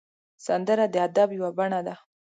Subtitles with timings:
[0.45, 1.95] سندره د ادب یو بڼه ده